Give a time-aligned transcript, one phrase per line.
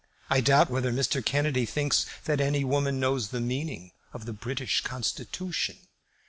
[0.31, 1.23] I doubt whether Mr.
[1.23, 5.77] Kennedy thinks that any woman knows the meaning of the British Constitution."